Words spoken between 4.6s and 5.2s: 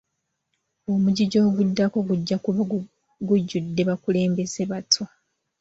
bato.